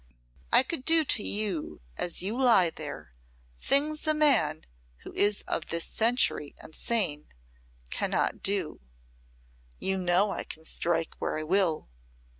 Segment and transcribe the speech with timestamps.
[0.51, 3.13] I could do to you, as you lie there,
[3.59, 4.65] things a man
[5.03, 7.27] who is of this century, and sane,
[7.91, 8.81] cannot do.
[9.77, 11.87] You know I can strike where I will.